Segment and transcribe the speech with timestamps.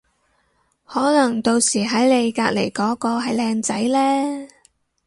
[0.83, 4.47] 可能到時喺你隔離嗰個係靚仔呢